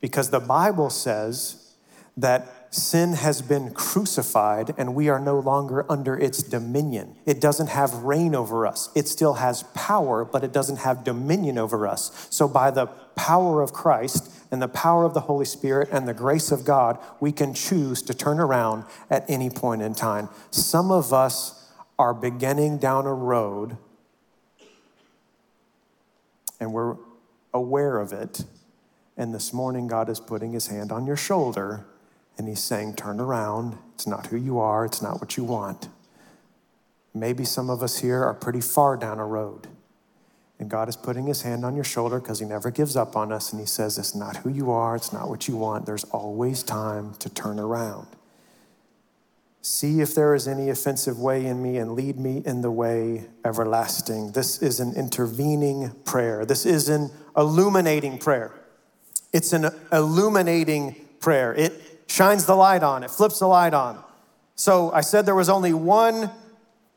[0.02, 1.76] because the Bible says
[2.18, 7.16] that sin has been crucified and we are no longer under its dominion.
[7.26, 8.90] It doesn't have reign over us.
[8.96, 12.28] It still has power, but it doesn't have dominion over us.
[12.32, 16.14] So, by the power of Christ and the power of the Holy Spirit and the
[16.14, 20.30] grace of God, we can choose to turn around at any point in time.
[20.50, 23.78] Some of us are beginning down a road
[26.60, 26.96] and we're
[27.54, 28.46] aware of it.
[29.16, 31.86] And this morning, God is putting his hand on your shoulder
[32.38, 33.78] and he's saying, Turn around.
[33.96, 35.90] It's not who you are, it's not what you want.
[37.14, 39.68] Maybe some of us here are pretty far down a road.
[40.60, 43.32] And God is putting his hand on your shoulder because he never gives up on
[43.32, 43.52] us.
[43.52, 45.86] And he says, It's not who you are, it's not what you want.
[45.86, 48.08] There's always time to turn around.
[49.62, 53.26] See if there is any offensive way in me and lead me in the way
[53.46, 54.34] everlasting.
[54.34, 56.46] This is an intervening prayer.
[56.46, 58.52] This is an illuminating prayer.
[59.32, 61.54] It's an illuminating prayer.
[61.54, 64.04] It shines the light on, it flips the light on.
[64.56, 66.32] So I said there was only one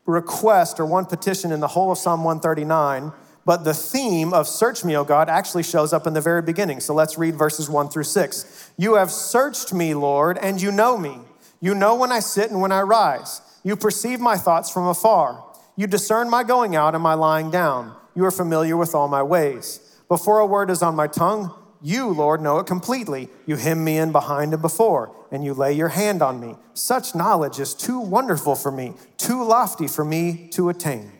[0.05, 3.11] request or one petition in the whole of Psalm 139,
[3.45, 6.79] but the theme of search me, O God, actually shows up in the very beginning.
[6.79, 8.71] So let's read verses 1 through 6.
[8.77, 11.19] You have searched me, Lord, and you know me.
[11.59, 13.41] You know when I sit and when I rise.
[13.63, 15.43] You perceive my thoughts from afar.
[15.75, 17.95] You discern my going out and my lying down.
[18.15, 19.79] You are familiar with all my ways.
[20.07, 23.29] Before a word is on my tongue, you, Lord, know it completely.
[23.45, 26.55] You hem me in behind and before, and you lay your hand on me.
[26.73, 31.11] Such knowledge is too wonderful for me, too lofty for me to attain.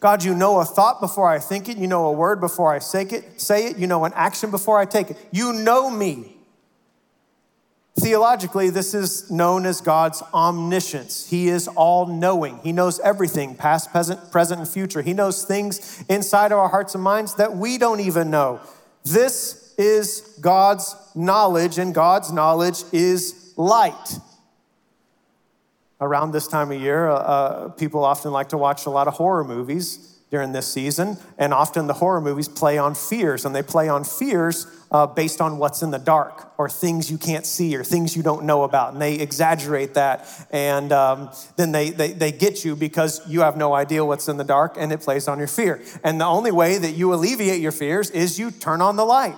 [0.00, 1.76] God, you know a thought before I think it.
[1.76, 3.40] You know a word before I say it.
[3.40, 3.78] Say it.
[3.78, 5.16] You know an action before I take it.
[5.30, 6.36] You know me.
[7.98, 11.28] Theologically, this is known as God's omniscience.
[11.28, 12.58] He is all knowing.
[12.62, 15.02] He knows everything, past, present, present, and future.
[15.02, 18.60] He knows things inside of our hearts and minds that we don't even know.
[19.04, 24.18] This is God's knowledge, and God's knowledge is light.
[26.00, 29.14] Around this time of year, uh, uh, people often like to watch a lot of
[29.14, 33.62] horror movies during this season, and often the horror movies play on fears, and they
[33.62, 37.76] play on fears uh, based on what's in the dark or things you can't see
[37.76, 38.94] or things you don't know about.
[38.94, 43.58] And they exaggerate that, and um, then they, they, they get you because you have
[43.58, 45.82] no idea what's in the dark, and it plays on your fear.
[46.02, 49.36] And the only way that you alleviate your fears is you turn on the light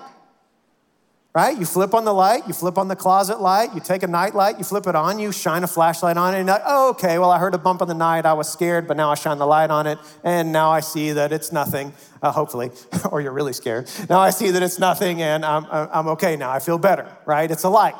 [1.34, 1.58] right?
[1.58, 4.36] You flip on the light, you flip on the closet light, you take a night
[4.36, 6.90] light, you flip it on, you shine a flashlight on it, and you're like, oh,
[6.90, 9.16] okay, well, I heard a bump in the night, I was scared, but now I
[9.16, 11.92] shine the light on it, and now I see that it's nothing,
[12.22, 12.70] uh, hopefully,
[13.10, 13.90] or you're really scared.
[14.08, 17.50] Now I see that it's nothing, and I'm, I'm okay now, I feel better, right?
[17.50, 17.96] It's a light.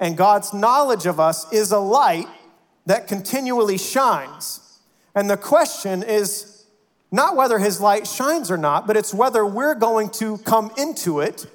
[0.00, 2.26] And God's knowledge of us is a light
[2.86, 4.80] that continually shines.
[5.14, 6.64] And the question is
[7.12, 11.20] not whether his light shines or not, but it's whether we're going to come into
[11.20, 11.46] it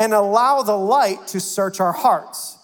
[0.00, 2.56] and allow the light to search our hearts.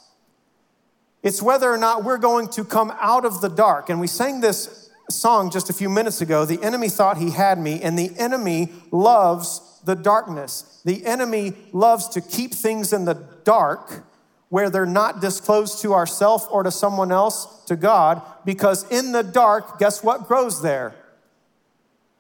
[1.23, 3.91] It's whether or not we're going to come out of the dark.
[3.91, 6.45] And we sang this song just a few minutes ago.
[6.45, 10.81] The enemy thought he had me, and the enemy loves the darkness.
[10.85, 14.05] The enemy loves to keep things in the dark
[14.49, 19.23] where they're not disclosed to ourselves or to someone else, to God, because in the
[19.23, 20.95] dark, guess what grows there?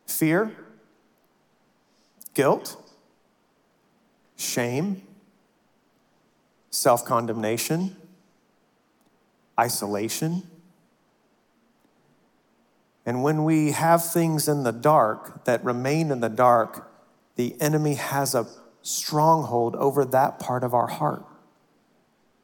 [0.07, 0.51] Fear,
[2.35, 2.77] guilt,
[4.37, 5.03] shame,
[6.77, 7.97] self condemnation,
[9.59, 10.43] isolation.
[13.07, 16.91] And when we have things in the dark that remain in the dark,
[17.37, 18.47] the enemy has a
[18.83, 21.25] stronghold over that part of our heart.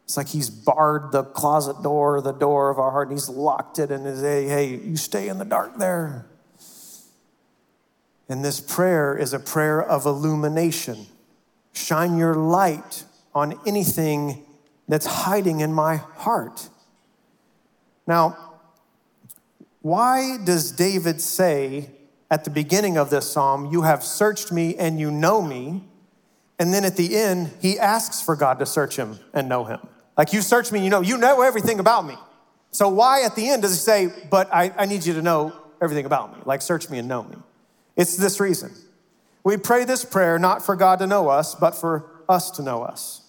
[0.04, 3.78] It's like he's barred the closet door, the door of our heart, and he's locked
[3.78, 6.26] it and is, hey, hey, you stay in the dark there.
[8.28, 11.06] And this prayer is a prayer of illumination.
[11.72, 14.44] Shine your light on anything
[14.88, 16.68] that's hiding in my heart.
[18.06, 18.36] Now,
[19.80, 21.90] why does David say
[22.30, 25.84] at the beginning of this psalm, You have searched me and you know me?
[26.58, 29.80] And then at the end, he asks for God to search him and know him.
[30.16, 32.16] Like, you search me, you know, you know everything about me.
[32.70, 35.52] So, why at the end does he say, But I, I need you to know
[35.80, 36.42] everything about me?
[36.44, 37.36] Like, search me and know me.
[37.96, 38.72] It's this reason
[39.44, 42.82] We pray this prayer not for God to know us, but for us to know
[42.82, 43.21] us.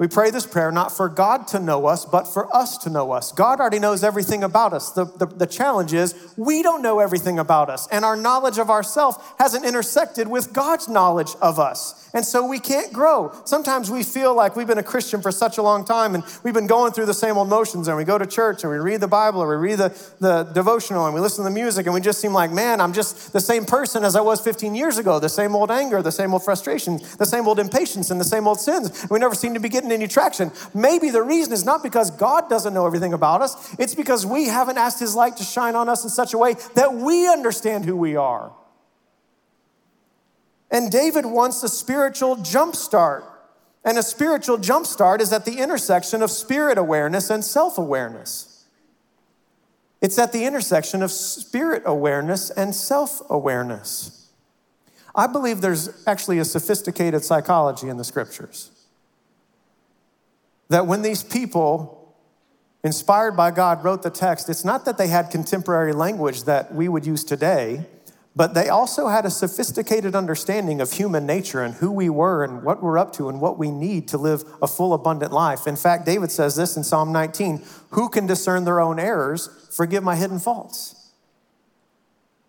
[0.00, 3.12] We pray this prayer not for God to know us, but for us to know
[3.12, 3.32] us.
[3.32, 4.92] God already knows everything about us.
[4.92, 8.70] The, the, the challenge is we don't know everything about us, and our knowledge of
[8.70, 11.99] ourselves hasn't intersected with God's knowledge of us.
[12.12, 13.32] And so we can't grow.
[13.44, 16.54] Sometimes we feel like we've been a Christian for such a long time and we've
[16.54, 19.00] been going through the same old motions, and we go to church and we read
[19.00, 21.94] the Bible or we read the, the devotional and we listen to the music, and
[21.94, 24.98] we just seem like, man, I'm just the same person as I was 15 years
[24.98, 28.24] ago, the same old anger, the same old frustrations, the same old impatience, and the
[28.24, 29.06] same old sins.
[29.10, 30.50] We never seem to be getting any traction.
[30.74, 34.46] Maybe the reason is not because God doesn't know everything about us, it's because we
[34.46, 37.84] haven't asked His light to shine on us in such a way that we understand
[37.84, 38.52] who we are.
[40.70, 43.24] And David wants a spiritual jump start.
[43.84, 48.66] And a spiritual jump start is at the intersection of spirit awareness and self awareness.
[50.00, 54.28] It's at the intersection of spirit awareness and self awareness.
[55.14, 58.70] I believe there's actually a sophisticated psychology in the scriptures
[60.70, 62.14] that when these people,
[62.84, 66.88] inspired by God, wrote the text, it's not that they had contemporary language that we
[66.88, 67.86] would use today,
[68.36, 72.62] but they also had a sophisticated understanding of human nature and who we were and
[72.62, 75.66] what we're up to and what we need to live a full, abundant life.
[75.66, 79.48] In fact, David says this in Psalm 19 Who can discern their own errors?
[79.74, 81.12] Forgive my hidden faults.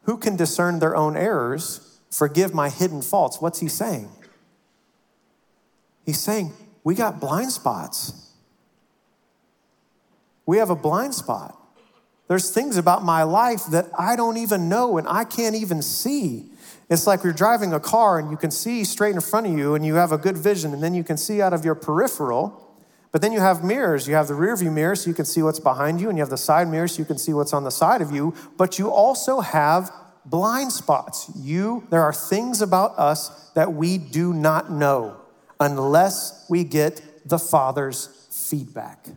[0.03, 1.99] Who can discern their own errors?
[2.11, 3.41] Forgive my hidden faults.
[3.41, 4.09] What's he saying?
[6.05, 8.31] He's saying, we got blind spots.
[10.45, 11.60] We have a blind spot.
[12.31, 16.45] There's things about my life that I don't even know and I can't even see.
[16.89, 19.75] It's like you're driving a car and you can see straight in front of you
[19.75, 22.73] and you have a good vision, and then you can see out of your peripheral.
[23.11, 24.07] But then you have mirrors.
[24.07, 26.21] You have the rear view mirror so you can see what's behind you, and you
[26.21, 28.33] have the side mirror so you can see what's on the side of you.
[28.55, 29.91] But you also have
[30.23, 31.29] blind spots.
[31.35, 35.17] You, there are things about us that we do not know
[35.59, 39.09] unless we get the Father's feedback.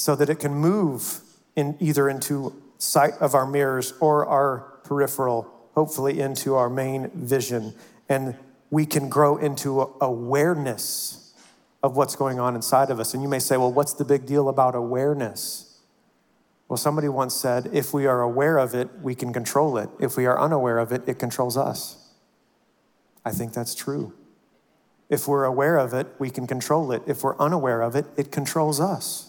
[0.00, 1.20] So that it can move
[1.54, 5.42] in either into sight of our mirrors or our peripheral,
[5.74, 7.74] hopefully into our main vision.
[8.08, 8.34] And
[8.70, 11.34] we can grow into awareness
[11.82, 13.12] of what's going on inside of us.
[13.12, 15.78] And you may say, well, what's the big deal about awareness?
[16.66, 19.90] Well, somebody once said, if we are aware of it, we can control it.
[19.98, 22.08] If we are unaware of it, it controls us.
[23.22, 24.14] I think that's true.
[25.10, 27.02] If we're aware of it, we can control it.
[27.06, 29.26] If we're unaware of it, it controls us.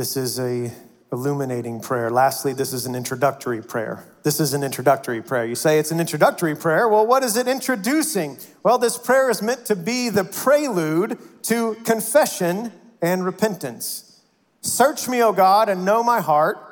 [0.00, 0.72] This is a
[1.12, 2.08] illuminating prayer.
[2.08, 4.02] Lastly, this is an introductory prayer.
[4.22, 5.44] This is an introductory prayer.
[5.44, 6.88] You say it's an introductory prayer.
[6.88, 8.38] Well, what is it introducing?
[8.62, 14.22] Well, this prayer is meant to be the prelude to confession and repentance.
[14.62, 16.69] Search me, O God, and know my heart.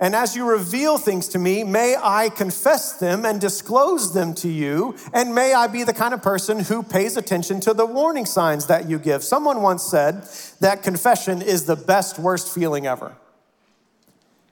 [0.00, 4.48] And as you reveal things to me, may I confess them and disclose them to
[4.48, 4.96] you.
[5.12, 8.66] And may I be the kind of person who pays attention to the warning signs
[8.66, 9.22] that you give.
[9.22, 10.26] Someone once said
[10.60, 13.14] that confession is the best, worst feeling ever.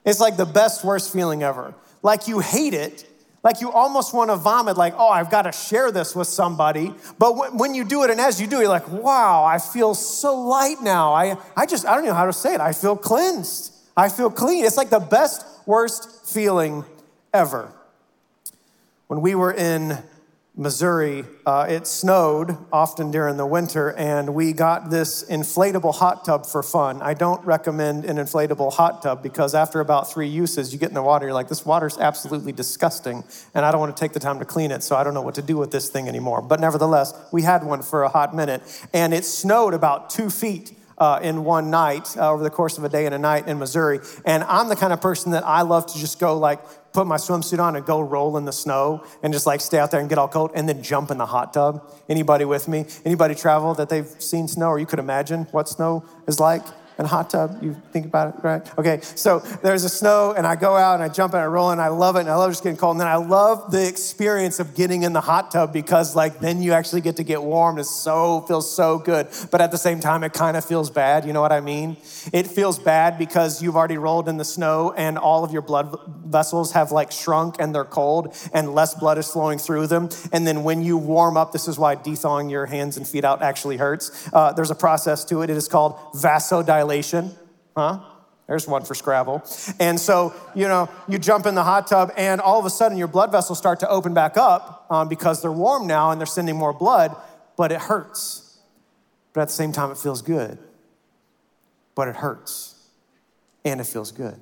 [0.04, 1.74] It's like the best, worst feeling ever.
[2.02, 3.08] Like you hate it,
[3.42, 6.92] like you almost want to vomit, like, oh, I've got to share this with somebody.
[7.18, 10.38] But when you do it, and as you do, you're like, wow, I feel so
[10.38, 11.14] light now.
[11.14, 12.60] I, I just, I don't know how to say it.
[12.60, 13.72] I feel cleansed.
[13.98, 14.64] I feel clean.
[14.64, 16.84] It's like the best, worst feeling
[17.34, 17.72] ever.
[19.08, 19.98] When we were in
[20.54, 26.46] Missouri, uh, it snowed often during the winter, and we got this inflatable hot tub
[26.46, 27.02] for fun.
[27.02, 30.94] I don't recommend an inflatable hot tub because after about three uses, you get in
[30.94, 34.20] the water, you're like, this water's absolutely disgusting, and I don't want to take the
[34.20, 36.40] time to clean it, so I don't know what to do with this thing anymore.
[36.40, 38.62] But nevertheless, we had one for a hot minute,
[38.94, 40.77] and it snowed about two feet.
[40.98, 43.56] Uh, in one night uh, over the course of a day and a night in
[43.56, 44.00] Missouri.
[44.24, 46.58] And I'm the kind of person that I love to just go like
[46.92, 49.92] put my swimsuit on and go roll in the snow and just like stay out
[49.92, 51.88] there and get all cold and then jump in the hot tub.
[52.08, 52.86] Anybody with me?
[53.04, 56.64] Anybody travel that they've seen snow or you could imagine what snow is like?
[56.98, 57.58] In a hot tub.
[57.62, 58.78] You think about it, right?
[58.78, 61.70] Okay, so there's a snow, and I go out and I jump and I roll,
[61.70, 62.94] and I love it, and I love just getting cold.
[62.94, 66.62] And then I love the experience of getting in the hot tub because, like, then
[66.62, 67.78] you actually get to get warm.
[67.78, 71.24] It so feels so good, but at the same time, it kind of feels bad.
[71.24, 71.96] You know what I mean?
[72.32, 76.27] It feels bad because you've already rolled in the snow, and all of your blood
[76.28, 80.08] vessels have like shrunk and they're cold, and less blood is flowing through them.
[80.32, 83.42] And then when you warm up, this is why thawing your hands and feet out
[83.42, 84.28] actually hurts.
[84.32, 85.50] Uh, there's a process to it.
[85.50, 87.34] It is called vasodilation
[87.78, 88.00] huh?
[88.46, 89.42] There's one for Scrabble.
[89.78, 92.96] And so, you know, you jump in the hot tub, and all of a sudden
[92.96, 96.26] your blood vessels start to open back up um, because they're warm now and they're
[96.26, 97.14] sending more blood,
[97.56, 98.58] but it hurts.
[99.32, 100.58] But at the same time, it feels good,
[101.94, 102.74] but it hurts.
[103.64, 104.40] and it feels good.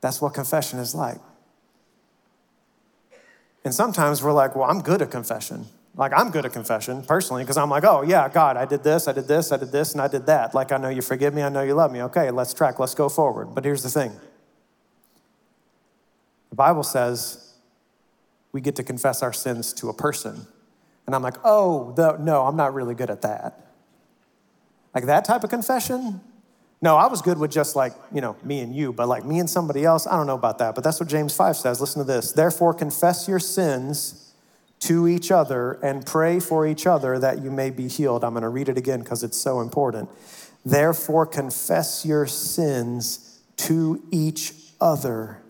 [0.00, 1.18] That's what confession is like.
[3.64, 5.66] And sometimes we're like, well, I'm good at confession.
[5.94, 9.08] Like, I'm good at confession personally because I'm like, oh, yeah, God, I did this,
[9.08, 10.54] I did this, I did this, and I did that.
[10.54, 12.02] Like, I know you forgive me, I know you love me.
[12.02, 13.54] Okay, let's track, let's go forward.
[13.54, 14.12] But here's the thing
[16.50, 17.54] the Bible says
[18.52, 20.46] we get to confess our sins to a person.
[21.06, 23.68] And I'm like, oh, the, no, I'm not really good at that.
[24.94, 26.20] Like that type of confession?
[26.80, 29.40] No, I was good with just like, you know, me and you, but like me
[29.40, 30.74] and somebody else, I don't know about that.
[30.74, 31.80] But that's what James 5 says.
[31.80, 32.32] Listen to this.
[32.32, 34.32] Therefore, confess your sins
[34.80, 38.22] to each other and pray for each other that you may be healed.
[38.22, 40.08] I'm going to read it again because it's so important.
[40.64, 45.42] Therefore, confess your sins to each other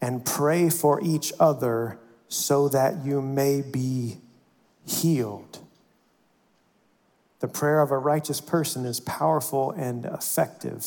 [0.00, 1.98] and pray for each other
[2.28, 4.18] so that you may be
[4.84, 5.60] healed.
[7.40, 10.86] The prayer of a righteous person is powerful and effective.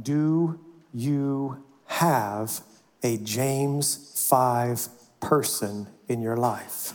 [0.00, 0.58] Do
[0.94, 2.60] you have
[3.02, 4.88] a James 5
[5.20, 6.94] person in your life?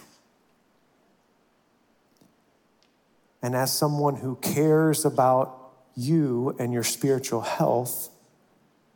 [3.41, 5.59] And as someone who cares about
[5.95, 8.09] you and your spiritual health,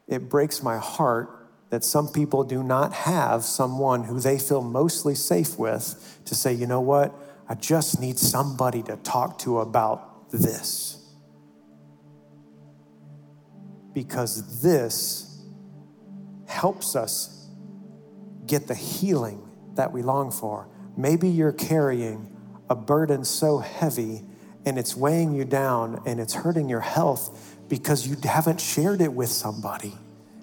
[0.07, 1.29] it breaks my heart
[1.69, 6.53] that some people do not have someone who they feel mostly safe with to say,
[6.53, 7.13] you know what,
[7.49, 10.93] I just need somebody to talk to about this.
[13.93, 15.41] Because this
[16.45, 17.49] helps us
[18.45, 20.67] get the healing that we long for.
[20.95, 22.35] Maybe you're carrying
[22.69, 24.23] a burden so heavy
[24.65, 29.13] and it's weighing you down and it's hurting your health because you haven't shared it
[29.13, 29.93] with somebody.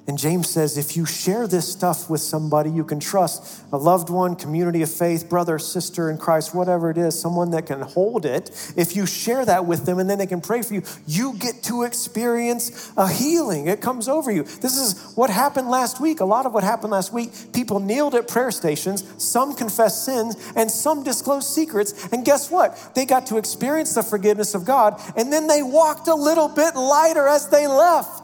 [0.06, 4.10] And James says, if you share this stuff with somebody you can trust, a loved
[4.10, 8.26] one, community of faith, brother, sister in Christ, whatever it is, someone that can hold
[8.26, 11.34] it, if you share that with them and then they can pray for you, you
[11.38, 13.66] get to experience a healing.
[13.66, 14.42] It comes over you.
[14.42, 16.20] This is what happened last week.
[16.20, 20.52] A lot of what happened last week, people kneeled at prayer stations, some confessed sins,
[20.54, 22.08] and some disclosed secrets.
[22.12, 22.92] And guess what?
[22.94, 26.76] They got to experience the forgiveness of God, and then they walked a little bit
[26.76, 28.23] lighter as they left.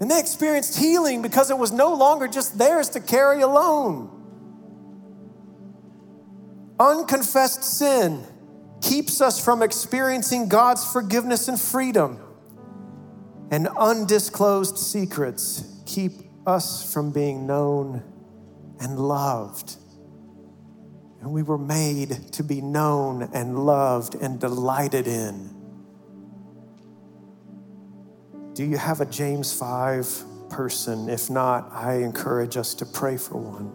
[0.00, 4.10] And they experienced healing because it was no longer just theirs to carry alone.
[6.78, 8.24] Unconfessed sin
[8.82, 12.18] keeps us from experiencing God's forgiveness and freedom.
[13.50, 16.12] And undisclosed secrets keep
[16.46, 18.02] us from being known
[18.80, 19.76] and loved.
[21.20, 25.53] And we were made to be known and loved and delighted in.
[28.54, 31.08] Do you have a James 5 person?
[31.08, 33.72] If not, I encourage us to pray for one.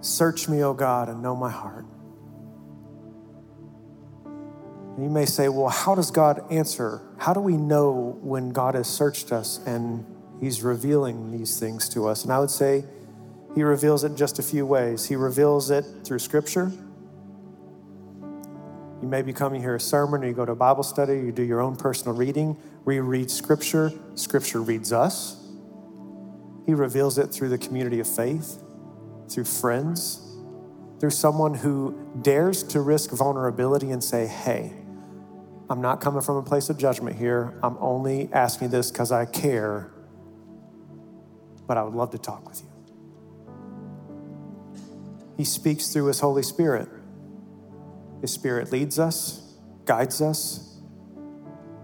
[0.00, 1.84] Search me, O God, and know my heart.
[4.24, 7.02] And you may say, well, how does God answer?
[7.18, 10.06] How do we know when God has searched us and
[10.40, 12.24] He's revealing these things to us?
[12.24, 12.82] And I would say
[13.54, 15.04] He reveals it in just a few ways.
[15.04, 16.72] He reveals it through Scripture.
[19.02, 21.30] You may be coming here a sermon, or you go to a Bible study, you
[21.32, 22.56] do your own personal reading.
[22.84, 25.36] We read Scripture, Scripture reads us.
[26.64, 28.62] He reveals it through the community of faith,
[29.28, 30.22] through friends,
[30.98, 34.72] through someone who dares to risk vulnerability and say, hey,
[35.68, 37.58] I'm not coming from a place of judgment here.
[37.62, 39.92] I'm only asking this because I care,
[41.66, 42.68] but I would love to talk with you.
[45.36, 46.88] He speaks through His Holy Spirit.
[48.26, 49.54] His Spirit leads us,
[49.84, 50.80] guides us,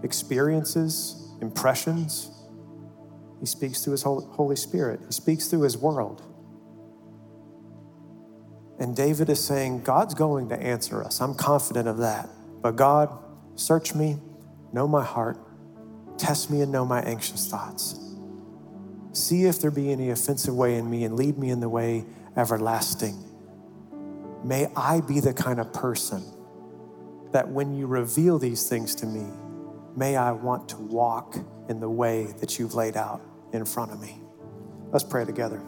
[0.03, 2.29] experiences, impressions.
[3.39, 6.21] He speaks through His Holy Spirit, He speaks through His world.
[8.77, 11.21] And David is saying, God's going to answer us.
[11.21, 12.27] I'm confident of that.
[12.61, 13.17] But God,
[13.55, 14.17] search me,
[14.73, 15.37] know my heart,
[16.17, 17.97] test me and know my anxious thoughts.
[19.13, 22.03] See if there be any offensive way in me and lead me in the way
[22.35, 23.17] everlasting.
[24.43, 26.32] May I be the kind of person
[27.33, 29.25] that when you reveal these things to me,
[29.95, 31.35] may I want to walk
[31.67, 33.21] in the way that you've laid out
[33.51, 34.21] in front of me.
[34.91, 35.61] Let's pray together.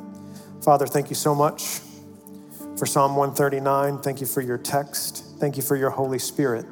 [0.64, 1.80] Father, thank you so much
[2.78, 4.00] for Psalm 139.
[4.00, 5.24] Thank you for your text.
[5.40, 6.66] Thank you for your Holy Spirit.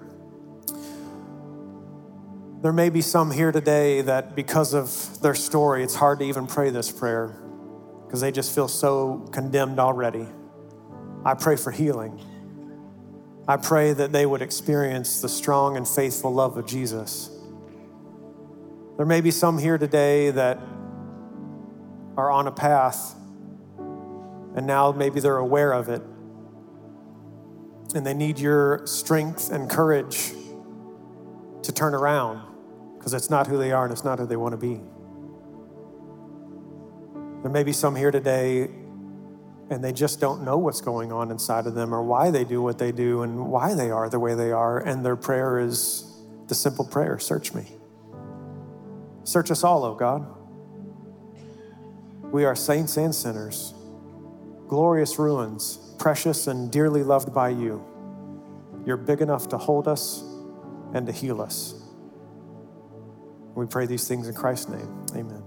[2.61, 6.47] There may be some here today that because of their story, it's hard to even
[6.47, 7.35] pray this prayer
[8.05, 10.27] because they just feel so condemned already.
[11.25, 12.21] I pray for healing.
[13.45, 17.29] I pray that they would experience the strong and faithful love of Jesus.
[18.95, 20.59] There may be some here today that
[22.15, 23.15] are on a path
[24.55, 26.01] and now maybe they're aware of it
[27.95, 30.31] and they need your strength and courage
[31.63, 32.41] to turn around
[32.97, 34.79] because it's not who they are and it's not who they want to be.
[37.41, 38.69] There may be some here today
[39.73, 42.61] and they just don't know what's going on inside of them or why they do
[42.61, 44.79] what they do and why they are the way they are.
[44.79, 46.09] And their prayer is
[46.47, 47.65] the simple prayer Search me.
[49.23, 50.25] Search us all, oh God.
[52.31, 53.73] We are saints and sinners,
[54.67, 57.83] glorious ruins, precious and dearly loved by you.
[58.85, 60.23] You're big enough to hold us
[60.93, 61.75] and to heal us.
[63.55, 65.05] We pray these things in Christ's name.
[65.15, 65.42] Amen.